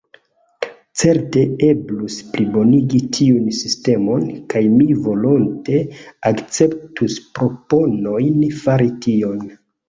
Certe 0.99 1.41
eblus 1.65 2.15
plibonigi 2.31 3.01
tiun 3.17 3.51
sistemon, 3.57 4.23
kaj 4.55 4.63
mi 4.79 4.87
volonte 5.09 5.77
akceptus 6.31 7.19
proponojn 7.37 8.41
fari 8.65 8.91
tion. 9.07 9.47